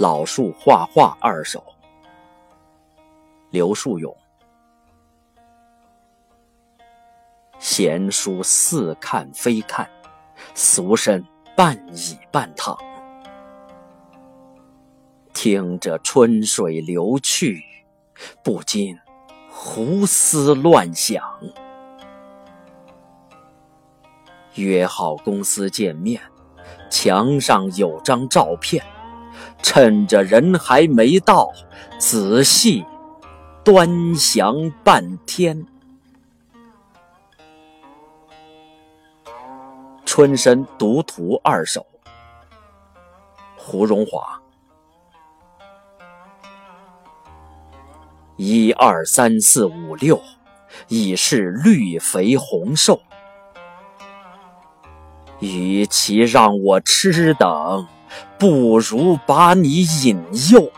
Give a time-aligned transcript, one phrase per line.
[0.00, 1.62] 老树画画二首，
[3.50, 4.16] 刘树勇。
[7.58, 9.86] 闲书似看非看，
[10.54, 11.22] 俗身
[11.54, 12.74] 半倚半躺，
[15.34, 17.62] 听着春水流去，
[18.42, 18.98] 不禁
[19.50, 21.22] 胡思乱想。
[24.54, 26.22] 约好公司见面，
[26.88, 28.82] 墙上有张照片。
[29.62, 31.52] 趁着人还没到，
[31.98, 32.84] 仔细
[33.64, 35.66] 端详半天。
[40.04, 41.86] 春深读图二首，
[43.56, 44.40] 胡荣华。
[48.36, 50.20] 一二三四五六，
[50.88, 53.00] 已是绿肥红瘦。
[55.38, 57.86] 与其让我痴等。
[58.38, 60.22] 不如把你引
[60.52, 60.70] 诱。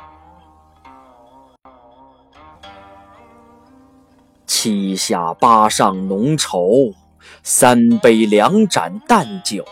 [4.46, 6.94] 七下八上浓稠，
[7.42, 9.64] 三杯两盏淡酒。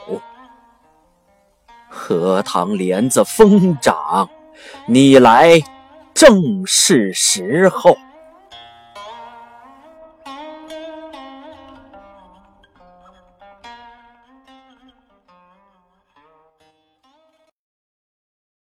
[1.89, 4.29] 荷塘莲子疯长，
[4.87, 5.61] 你来
[6.15, 7.97] 正是时候。